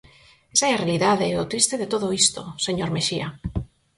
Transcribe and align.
Esa 0.55 0.65
é 0.69 0.73
a 0.73 0.81
realidade 0.83 1.25
e 1.27 1.33
o 1.43 1.49
triste 1.51 1.75
de 1.81 1.87
todo 1.93 2.07
isto, 2.23 2.41
señor 2.65 2.89
Mexía. 2.95 3.27